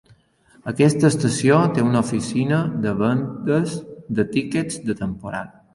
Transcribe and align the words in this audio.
Aquesta 0.71 1.05
estació 1.13 1.59
té 1.77 1.85
una 1.89 2.01
oficina 2.07 2.63
de 2.87 2.97
vendes 3.05 3.79
de 4.21 4.31
tiquets 4.37 4.85
de 4.91 5.03
temporada. 5.07 5.67